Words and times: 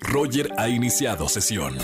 Roger 0.00 0.50
ha 0.58 0.68
iniciado 0.68 1.28
sesión. 1.28 1.76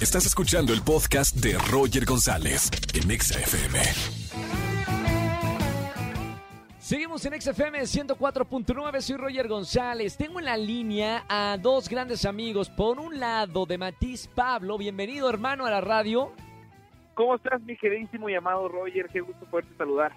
Estás 0.00 0.26
escuchando 0.26 0.72
el 0.72 0.82
podcast 0.82 1.36
de 1.36 1.56
Roger 1.70 2.04
González 2.04 2.70
en 2.94 3.10
Exa 3.10 3.38
FM. 3.38 3.78
Seguimos 6.78 7.24
en 7.26 7.40
XFM 7.40 7.80
104.9, 7.80 9.00
soy 9.00 9.16
Roger 9.16 9.48
González. 9.48 10.16
Tengo 10.16 10.38
en 10.38 10.44
la 10.44 10.56
línea 10.56 11.24
a 11.28 11.58
dos 11.60 11.88
grandes 11.88 12.24
amigos. 12.24 12.70
Por 12.70 13.00
un 13.00 13.18
lado, 13.18 13.66
de 13.66 13.76
Matiz 13.76 14.28
Pablo, 14.28 14.78
bienvenido 14.78 15.28
hermano 15.28 15.66
a 15.66 15.70
la 15.70 15.80
radio. 15.80 16.32
¿Cómo 17.14 17.34
estás, 17.34 17.60
mi 17.62 17.76
queridísimo 17.76 18.28
llamado 18.28 18.68
Roger? 18.68 19.08
Qué 19.12 19.20
gusto 19.20 19.46
poderte 19.46 19.74
saludar. 19.76 20.12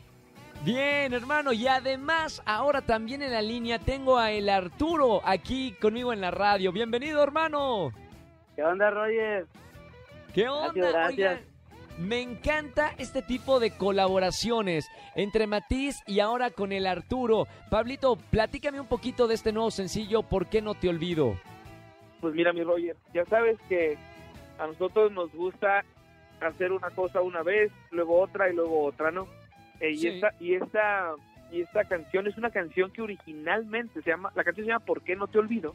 Bien, 0.64 1.14
hermano, 1.14 1.54
y 1.54 1.68
además 1.68 2.42
ahora 2.46 2.82
también 2.82 3.22
en 3.22 3.32
la 3.32 3.42
línea 3.42 3.80
tengo 3.80 4.18
a 4.18 4.32
el 4.32 4.50
Arturo 4.50 5.22
aquí 5.24 5.72
conmigo 5.80 6.12
en 6.12 6.20
la 6.20 6.32
radio. 6.32 6.74
Bienvenido, 6.74 7.24
hermano. 7.24 7.94
¿Qué 8.58 8.64
onda, 8.64 8.90
Roger? 8.90 9.46
¿Qué 10.34 10.50
onda? 10.50 10.74
Gracias, 10.74 10.94
gracias. 10.94 11.40
Oigan, 11.40 11.50
me 11.98 12.22
encanta 12.22 12.94
este 12.98 13.22
tipo 13.22 13.62
de 13.62 13.72
colaboraciones 13.72 14.90
entre 15.16 15.48
Matiz 15.48 16.04
y 16.06 16.20
ahora 16.20 16.50
con 16.50 16.74
el 16.74 16.88
Arturo. 16.88 17.48
Pablito, 17.70 18.18
platícame 18.30 18.82
un 18.82 18.88
poquito 18.88 19.30
de 19.30 19.36
este 19.36 19.54
nuevo 19.54 19.72
sencillo, 19.72 20.24
¿Por 20.24 20.48
qué 20.48 20.62
no 20.62 20.76
te 20.76 20.90
olvido? 20.90 21.38
Pues 22.20 22.36
mira, 22.36 22.52
mi 22.52 22.64
Roger, 22.64 22.98
ya 23.14 23.24
sabes 23.26 23.58
que 23.70 23.98
a 24.58 24.68
nosotros 24.68 25.10
nos 25.14 25.32
gusta 25.32 25.86
hacer 26.42 26.74
una 26.74 26.90
cosa 26.90 27.22
una 27.22 27.44
vez, 27.44 27.72
luego 27.92 28.20
otra 28.20 28.50
y 28.50 28.56
luego 28.56 28.84
otra, 28.84 29.10
¿no? 29.10 29.39
Eh, 29.80 29.96
Sí. 29.96 30.08
y 30.08 30.08
esta 30.10 30.34
y 30.40 30.54
esta 30.56 31.14
y 31.52 31.62
esta 31.62 31.84
canción 31.86 32.28
es 32.28 32.38
una 32.38 32.52
canción 32.52 32.92
que 32.92 33.02
originalmente 33.02 34.02
se 34.02 34.10
llama, 34.12 34.32
la 34.36 34.44
canción 34.44 34.66
se 34.66 34.72
llama 34.72 34.86
¿Por 34.86 35.02
qué 35.04 35.16
no 35.16 35.28
te 35.28 35.40
olvido? 35.40 35.74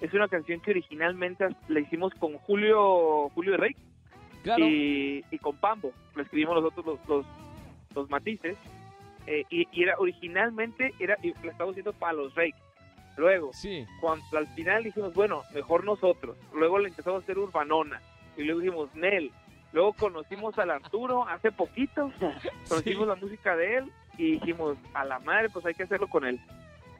Es 0.00 0.12
una 0.14 0.28
canción 0.28 0.60
que 0.60 0.70
originalmente 0.72 1.46
la 1.68 1.80
hicimos 1.80 2.12
con 2.14 2.34
Julio 2.38 3.28
Julio 3.30 3.52
de 3.52 3.56
Rey 3.58 3.76
Claro. 4.42 4.64
y, 4.64 5.24
y 5.30 5.38
con 5.38 5.56
Pambo. 5.56 5.92
Lo 6.14 6.22
escribimos 6.22 6.54
nosotros 6.62 6.86
los, 6.86 7.08
los, 7.08 7.26
los 7.94 8.10
matices. 8.10 8.56
eh, 9.26 9.44
y, 9.50 9.66
y 9.72 9.82
era 9.82 9.96
originalmente, 9.98 10.92
era, 11.00 11.16
y 11.22 11.32
la 11.44 11.50
estábamos 11.50 11.72
haciendo 11.72 11.92
para 11.94 12.12
los 12.12 12.32
Reyes. 12.36 12.54
Luego, 13.16 13.52
Sí. 13.54 13.84
cuando 14.00 14.24
al 14.38 14.46
final 14.54 14.84
dijimos, 14.84 15.14
bueno, 15.14 15.42
mejor 15.54 15.82
nosotros. 15.84 16.36
Luego 16.54 16.78
le 16.78 16.90
empezamos 16.90 17.20
a 17.20 17.24
hacer 17.24 17.36
Urbanona. 17.38 18.00
Y 18.36 18.42
luego 18.44 18.60
dijimos, 18.60 18.94
Nel. 18.94 19.32
Luego 19.76 19.92
conocimos 19.92 20.58
al 20.58 20.70
Arturo 20.70 21.28
hace 21.28 21.52
poquito. 21.52 22.10
Conocimos 22.68 23.02
Sí. 23.04 23.08
la 23.08 23.14
música 23.14 23.54
de 23.56 23.76
él 23.76 23.92
y 24.16 24.30
dijimos, 24.32 24.78
a 24.94 25.04
la 25.04 25.18
madre, 25.18 25.50
pues 25.50 25.66
hay 25.66 25.74
que 25.74 25.82
hacerlo 25.82 26.08
con 26.08 26.24
él. 26.24 26.40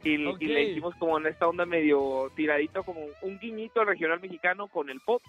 Y, 0.05 0.19
le 0.19 0.63
hicimos 0.65 0.95
como 0.97 1.17
en 1.19 1.27
esta 1.27 1.49
onda 1.49 1.65
medio 1.65 2.31
tiradito, 2.37 2.83
como 2.85 3.01
un 3.23 3.39
guiñito 3.39 3.81
al 3.81 3.87
regional 3.87 4.21
mexicano 4.21 4.69
con 4.69 4.91
el 4.91 5.01
pop. 5.01 5.23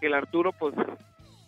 Que 0.00 0.08
el 0.08 0.14
Arturo, 0.14 0.52
pues, 0.52 0.74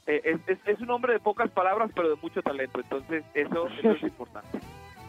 eh, 0.06 0.22
es, 0.24 0.40
es- 0.48 0.66
es 0.66 0.80
un 0.80 0.90
hombre 0.90 1.12
de 1.12 1.20
pocas 1.20 1.50
palabras, 1.50 1.90
pero 1.94 2.08
de 2.08 2.16
mucho 2.22 2.40
talento. 2.40 2.80
Entonces, 2.80 3.22
eso, 3.34 3.68
eso 3.68 3.90
es 3.92 4.02
importante. 4.02 4.58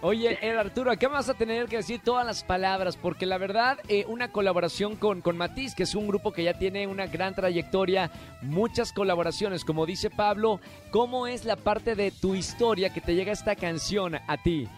Oye, 0.07 0.37
el 0.39 0.59
Arturo, 0.59 0.91
acá 0.91 1.07
vas 1.07 1.29
a 1.29 1.33
tener 1.33 1.65
que 1.65 1.77
decir 1.77 1.99
todas 1.99 2.23
las 2.23 2.43
palabras, 2.43 2.95
porque 2.95 3.25
la 3.25 3.39
verdad, 3.39 3.79
eh, 3.87 4.05
una 4.07 4.31
colaboración 4.31 4.97
con, 4.97 5.21
con 5.21 5.35
Matiz, 5.35 5.73
que 5.73 5.81
es 5.81 5.95
un 5.95 6.07
grupo 6.07 6.31
que 6.31 6.43
ya 6.43 6.53
tiene 6.53 6.85
una 6.85 7.07
gran 7.07 7.33
trayectoria, 7.33 8.11
muchas 8.43 8.93
colaboraciones, 8.93 9.65
como 9.65 9.87
dice 9.87 10.11
Pablo, 10.11 10.59
¿cómo 10.91 11.25
es 11.25 11.43
la 11.43 11.55
parte 11.55 11.95
de 11.95 12.11
tu 12.11 12.35
historia 12.35 12.93
que 12.93 13.01
te 13.01 13.15
llega 13.15 13.31
esta 13.31 13.55
canción 13.55 14.13
a 14.13 14.37
ti? 14.37 14.69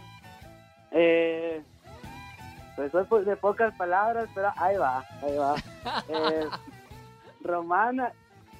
Eh, 0.92 1.61
pues 2.78 2.94
soy 2.94 3.25
de 3.25 3.36
pocas 3.36 3.75
palabras, 3.75 4.30
pero 4.33 4.53
ahí 4.55 4.78
va, 4.78 5.05
ahí 5.22 5.36
va. 5.36 5.55
Eh, 6.08 6.45
Román, 7.42 7.98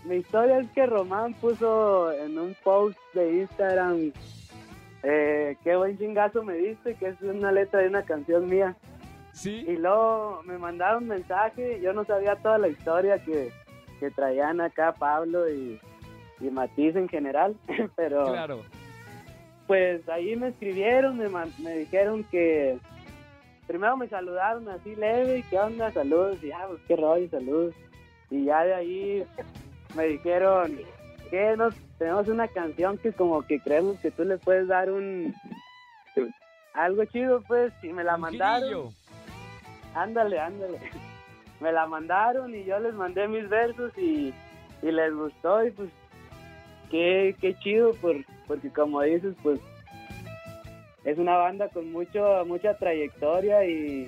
mi 0.04 0.16
historia 0.16 0.60
es 0.60 0.70
que 0.72 0.86
Román 0.86 1.34
puso 1.36 2.12
en 2.12 2.38
un 2.38 2.58
post 2.62 2.98
de 3.14 3.38
Instagram 3.38 4.12
eh, 5.04 5.58
qué 5.64 5.76
buen 5.76 5.98
chingazo 5.98 6.44
me 6.44 6.56
diste, 6.56 6.96
que 6.96 7.08
es 7.10 7.22
una 7.22 7.52
letra 7.52 7.82
de 7.82 7.90
una 7.90 8.04
canción 8.04 8.48
mía. 8.48 8.76
¿Sí? 9.32 9.66
Y 9.68 9.78
luego 9.78 10.42
me 10.46 10.58
mandaron 10.58 11.04
un 11.04 11.10
mensaje, 11.10 11.80
yo 11.82 11.94
no 11.94 12.06
sabía 12.06 12.36
toda 12.38 12.58
la 12.58 12.70
historia 12.70 13.24
que, 13.24 13.52
que 14.00 14.10
traían 14.10 14.62
acá 14.62 14.94
Pablo 14.94 15.48
y, 15.50 15.80
y 16.40 16.50
Matiz 16.50 16.96
en 16.96 17.08
general, 17.08 17.56
pero... 17.96 18.26
Claro. 18.26 18.64
Pues 19.68 20.08
ahí 20.08 20.36
me 20.38 20.48
escribieron, 20.48 21.18
me, 21.18 21.28
me 21.62 21.78
dijeron 21.78 22.24
que 22.32 22.80
primero 23.68 23.98
me 23.98 24.08
saludaron 24.08 24.68
así 24.70 24.96
leve, 24.96 25.44
¿qué 25.50 25.60
onda? 25.60 25.92
Saludos, 25.92 26.42
y 26.42 26.48
ya, 26.48 26.66
pues 26.68 26.80
qué 26.88 26.96
rollo, 26.96 27.30
saludos. 27.30 27.76
Y 28.30 28.46
ya 28.46 28.64
de 28.64 28.74
ahí 28.74 29.26
me 29.96 30.06
dijeron 30.06 30.80
nos 31.58 31.76
tenemos 31.98 32.28
una 32.28 32.48
canción 32.48 32.98
que 32.98 33.12
como 33.14 33.42
que 33.42 33.60
creemos 33.60 33.98
que 34.00 34.12
tú 34.12 34.24
le 34.24 34.38
puedes 34.38 34.68
dar 34.68 34.92
un 34.92 35.34
algo 36.74 37.06
chido, 37.06 37.42
pues, 37.48 37.74
y 37.82 37.88
me 37.88 38.04
la 38.04 38.16
Un 38.16 38.22
mandaron. 38.22 38.90
Ándale, 39.96 40.40
ándale. 40.40 40.80
Me 41.60 41.72
la 41.72 41.88
mandaron 41.88 42.54
y 42.54 42.66
yo 42.66 42.78
les 42.80 42.94
mandé 42.94 43.28
mis 43.28 43.50
versos 43.50 43.92
y, 43.98 44.32
y 44.84 44.92
les 44.92 45.12
gustó 45.12 45.66
y 45.66 45.72
pues 45.72 45.90
qué, 46.92 47.36
qué 47.42 47.56
chido 47.56 47.96
por, 47.96 48.16
porque 48.46 48.70
como 48.70 49.02
dices 49.02 49.34
pues 49.42 49.60
es 51.04 51.18
una 51.18 51.36
banda 51.38 51.68
con 51.70 51.92
mucho 51.92 52.46
mucha 52.46 52.78
trayectoria 52.78 53.66
y, 53.66 54.08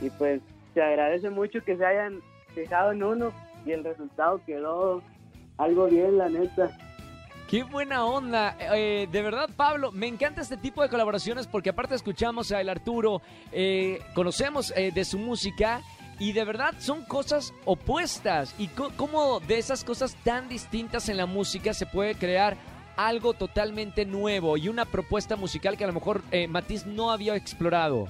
y 0.00 0.08
pues 0.16 0.40
se 0.72 0.82
agradece 0.82 1.28
mucho 1.28 1.62
que 1.62 1.76
se 1.76 1.84
hayan 1.84 2.22
fijado 2.54 2.92
en 2.92 3.02
uno 3.02 3.32
y 3.66 3.72
el 3.72 3.84
resultado 3.84 4.40
quedó 4.46 5.02
algo 5.58 5.86
bien 5.86 6.18
la 6.18 6.28
neta. 6.28 6.70
Qué 7.48 7.62
buena 7.62 8.04
onda. 8.04 8.56
Eh, 8.58 9.06
de 9.10 9.22
verdad, 9.22 9.48
Pablo, 9.56 9.92
me 9.92 10.08
encanta 10.08 10.40
este 10.40 10.56
tipo 10.56 10.82
de 10.82 10.88
colaboraciones 10.88 11.46
porque 11.46 11.70
aparte 11.70 11.94
escuchamos 11.94 12.50
a 12.50 12.60
El 12.60 12.68
Arturo, 12.68 13.22
eh, 13.52 14.00
conocemos 14.14 14.72
eh, 14.76 14.90
de 14.92 15.04
su 15.04 15.18
música 15.18 15.80
y 16.18 16.32
de 16.32 16.44
verdad 16.44 16.74
son 16.78 17.04
cosas 17.04 17.54
opuestas. 17.64 18.54
Y 18.58 18.66
co- 18.68 18.90
cómo 18.96 19.38
de 19.40 19.58
esas 19.58 19.84
cosas 19.84 20.16
tan 20.24 20.48
distintas 20.48 21.08
en 21.08 21.18
la 21.18 21.26
música 21.26 21.72
se 21.72 21.86
puede 21.86 22.16
crear 22.16 22.56
algo 22.96 23.32
totalmente 23.34 24.04
nuevo 24.06 24.56
y 24.56 24.68
una 24.68 24.84
propuesta 24.86 25.36
musical 25.36 25.76
que 25.76 25.84
a 25.84 25.88
lo 25.88 25.92
mejor 25.92 26.22
eh, 26.32 26.48
Matiz 26.48 26.84
no 26.86 27.10
había 27.12 27.36
explorado. 27.36 28.08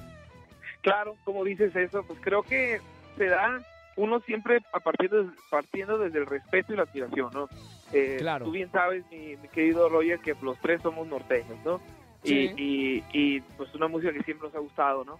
Claro, 0.81 1.15
como 1.25 1.43
dices 1.43 1.75
eso, 1.75 2.01
pues 2.07 2.17
creo 2.23 2.41
que 2.41 2.79
se 3.17 3.25
da 3.25 3.59
uno 3.97 4.19
siempre 4.21 4.59
a 4.73 4.79
partir 4.79 5.09
de- 5.09 5.27
partiendo 5.51 5.97
desde 5.97 6.19
el 6.19 6.25
respeto 6.25 6.71
y 6.73 6.77
la 6.77 6.83
admiración, 6.83 7.29
¿no? 7.33 7.49
Eh, 7.91 8.17
Claro. 8.19 8.45
Tú 8.45 8.51
bien 8.51 8.71
sabes, 8.71 9.03
mi, 9.11 9.35
mi 9.37 9.47
querido 9.49 9.89
Roger, 9.89 10.19
que 10.19 10.35
los 10.41 10.57
tres 10.59 10.81
somos 10.81 11.07
norteños, 11.07 11.57
¿no? 11.65 11.79
Sí. 12.23 12.51
Y, 12.57 12.63
y, 12.63 13.03
y, 13.13 13.41
pues 13.57 13.73
una 13.75 13.87
música 13.87 14.13
que 14.13 14.23
siempre 14.23 14.47
nos 14.47 14.55
ha 14.55 14.59
gustado, 14.59 15.03
¿no? 15.05 15.19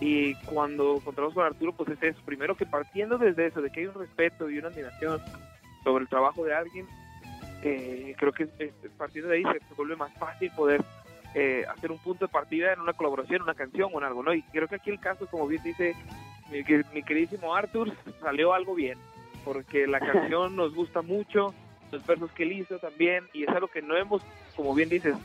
Y 0.00 0.34
cuando 0.46 0.96
encontramos 0.96 1.34
con 1.34 1.44
Arturo, 1.44 1.72
pues 1.72 1.90
es 1.90 2.02
eso, 2.02 2.20
primero 2.24 2.54
que 2.56 2.64
partiendo 2.66 3.18
desde 3.18 3.46
eso, 3.46 3.60
de 3.60 3.70
que 3.70 3.80
hay 3.80 3.86
un 3.86 3.94
respeto 3.94 4.48
y 4.48 4.58
una 4.58 4.68
admiración 4.68 5.20
sobre 5.84 6.02
el 6.02 6.08
trabajo 6.08 6.44
de 6.44 6.54
alguien, 6.54 6.86
eh, 7.62 8.14
creo 8.18 8.32
que 8.32 8.48
eh, 8.58 8.72
partiendo 8.96 9.28
de 9.30 9.36
ahí 9.36 9.42
se, 9.44 9.58
se 9.66 9.74
vuelve 9.74 9.96
más 9.96 10.12
fácil 10.14 10.50
poder 10.56 10.82
eh, 11.34 11.64
hacer 11.68 11.92
un 11.92 11.98
punto 11.98 12.26
de 12.26 12.32
partida 12.32 12.72
en 12.72 12.80
una 12.80 12.92
colaboración, 12.92 13.42
una 13.42 13.54
canción 13.54 13.90
o 13.92 13.98
en 13.98 14.04
algo, 14.04 14.22
¿no? 14.22 14.34
Y 14.34 14.42
creo 14.42 14.68
que 14.68 14.76
aquí 14.76 14.90
el 14.90 15.00
caso, 15.00 15.26
como 15.26 15.46
bien 15.46 15.62
dice 15.62 15.94
mi, 16.50 16.58
mi 16.92 17.02
queridísimo 17.02 17.54
Arthur, 17.54 17.92
salió 18.20 18.52
algo 18.52 18.74
bien, 18.74 18.98
porque 19.44 19.86
la 19.86 20.00
canción 20.12 20.56
nos 20.56 20.74
gusta 20.74 21.02
mucho, 21.02 21.54
los 21.92 22.04
versos 22.06 22.32
que 22.32 22.42
él 22.42 22.52
hizo 22.52 22.78
también, 22.78 23.28
y 23.32 23.44
es 23.44 23.48
algo 23.50 23.68
que 23.68 23.82
no 23.82 23.96
hemos, 23.96 24.22
como 24.56 24.74
bien 24.74 24.88
dices, 24.88 25.16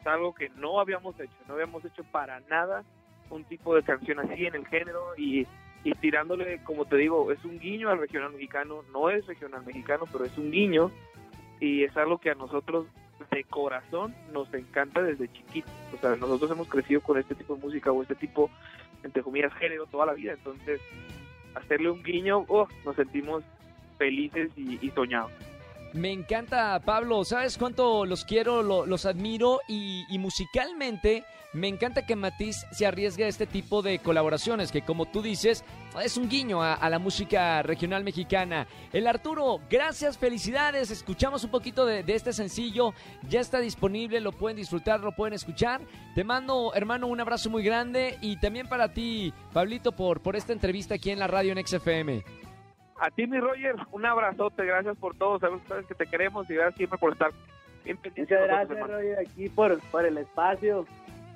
es 0.00 0.06
algo 0.06 0.34
que 0.34 0.48
no 0.50 0.80
habíamos 0.80 1.18
hecho, 1.18 1.34
no 1.48 1.54
habíamos 1.54 1.84
hecho 1.84 2.04
para 2.04 2.40
nada 2.48 2.84
un 3.30 3.44
tipo 3.44 3.74
de 3.74 3.82
canción 3.82 4.20
así 4.20 4.46
en 4.46 4.54
el 4.54 4.66
género 4.66 5.00
y, 5.16 5.46
y 5.84 5.92
tirándole, 5.92 6.62
como 6.64 6.84
te 6.84 6.96
digo, 6.96 7.30
es 7.32 7.44
un 7.44 7.58
guiño 7.58 7.90
al 7.90 7.98
regional 7.98 8.32
mexicano, 8.32 8.82
no 8.92 9.10
es 9.10 9.26
regional 9.26 9.64
mexicano, 9.66 10.04
pero 10.10 10.24
es 10.24 10.36
un 10.38 10.50
guiño 10.50 10.90
y 11.60 11.84
es 11.84 11.96
algo 11.96 12.18
que 12.18 12.30
a 12.30 12.34
nosotros 12.34 12.86
de 13.30 13.44
corazón 13.44 14.14
nos 14.32 14.52
encanta 14.54 15.02
desde 15.02 15.30
chiquitos. 15.32 15.72
O 15.94 15.98
sea, 15.98 16.16
nosotros 16.16 16.50
hemos 16.50 16.68
crecido 16.68 17.00
con 17.00 17.18
este 17.18 17.34
tipo 17.34 17.54
de 17.54 17.62
música 17.62 17.92
o 17.92 18.02
este 18.02 18.14
tipo, 18.14 18.50
entre 19.02 19.22
comillas, 19.22 19.52
género 19.54 19.86
toda 19.86 20.06
la 20.06 20.14
vida. 20.14 20.32
Entonces, 20.32 20.80
hacerle 21.54 21.90
un 21.90 22.02
guiño, 22.02 22.44
oh, 22.48 22.68
nos 22.84 22.96
sentimos 22.96 23.44
felices 23.98 24.50
y, 24.56 24.78
y 24.84 24.90
soñados. 24.90 25.32
Me 25.94 26.12
encanta, 26.12 26.78
Pablo. 26.84 27.24
¿Sabes 27.24 27.56
cuánto 27.56 28.04
los 28.04 28.24
quiero, 28.24 28.62
lo- 28.62 28.84
los 28.86 29.06
admiro? 29.06 29.60
Y, 29.68 30.04
musicalmente, 30.18 31.24
me 31.54 31.66
encanta 31.66 32.04
que 32.04 32.14
Matiz 32.14 32.66
se 32.72 32.86
arriesgue 32.86 33.24
a 33.24 33.28
este 33.28 33.46
tipo 33.46 33.80
de 33.80 33.98
colaboraciones, 33.98 34.70
que 34.70 34.82
como 34.82 35.06
tú 35.06 35.22
dices, 35.22 35.64
es 36.04 36.18
un 36.18 36.28
guiño 36.28 36.62
a, 36.62 36.88
la 36.90 36.98
música 36.98 37.62
regional 37.62 38.04
mexicana. 38.04 38.66
El 38.92 39.06
Arturo, 39.06 39.60
gracias, 39.70 40.18
felicidades. 40.18 40.90
Escuchamos 40.90 41.42
un 41.44 41.50
poquito 41.50 41.86
de, 41.86 42.02
de 42.02 42.14
este 42.14 42.34
sencillo. 42.34 42.92
Ya 43.28 43.40
está 43.40 43.58
disponible, 43.58 44.20
lo 44.20 44.32
pueden 44.32 44.58
disfrutar, 44.58 45.00
lo 45.00 45.12
pueden 45.12 45.32
escuchar. 45.32 45.80
Te 46.14 46.22
mando, 46.22 46.74
hermano, 46.74 47.06
un 47.06 47.20
abrazo 47.20 47.48
muy 47.48 47.62
grande. 47.62 48.18
Y 48.20 48.36
también 48.36 48.68
para 48.68 48.92
ti, 48.92 49.32
Pablito, 49.54 49.92
por, 49.92 50.20
por 50.20 50.36
esta 50.36 50.52
entrevista 50.52 50.96
aquí 50.96 51.10
en 51.10 51.18
la 51.18 51.26
radio 51.28 51.52
en 51.52 51.66
XFM. 51.66 52.22
A 53.00 53.10
ti, 53.10 53.26
mi 53.26 53.38
Roger, 53.38 53.76
un 53.92 54.04
abrazote, 54.06 54.64
gracias 54.64 54.96
por 54.96 55.16
todo, 55.16 55.38
sabes, 55.38 55.60
sabes 55.68 55.86
que 55.86 55.94
te 55.94 56.06
queremos 56.06 56.48
y 56.50 56.54
gracias 56.54 56.76
siempre 56.76 56.98
por 56.98 57.12
estar 57.12 57.30
bien 57.84 57.96
pendiente. 57.96 58.34
Muchas 58.34 58.48
gracias. 58.48 58.88
Roger, 58.88 59.18
aquí 59.20 59.48
por, 59.48 59.78
por 59.90 60.04
el 60.04 60.18
espacio. 60.18 60.86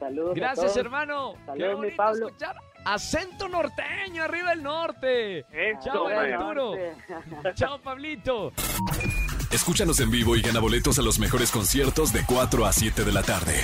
Saludos. 0.01 0.33
a 0.33 0.41
Gracias, 0.41 0.67
todos. 0.73 0.77
hermano. 0.77 1.35
Qué 1.35 1.47
Saludos, 1.47 1.81
mi 1.81 1.91
Pablo. 1.93 2.27
escuchar 2.27 2.57
acento 2.85 3.49
norteño 3.49 4.25
arriba 4.25 4.53
el 4.53 4.63
norte. 4.63 5.39
Eso, 5.53 5.81
Chao. 5.85 6.09
Arturo. 6.09 6.75
Chao, 7.55 7.79
Pablito. 7.81 8.53
Escúchanos 9.53 10.01
en 10.01 10.11
vivo 10.11 10.35
y 10.35 10.41
gana 10.43 10.59
boletos 10.61 10.99
a 10.99 11.03
los 11.03 11.19
mejores 11.21 11.53
conciertos 11.53 12.13
de 12.13 12.25
4 12.27 12.67
a 12.67 12.73
7 12.73 13.05
de 13.05 13.13
la 13.13 13.23
tarde 13.23 13.55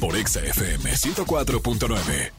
por 0.00 0.16
Exa 0.16 0.40
FM 0.40 0.90
104.9. 0.90 2.32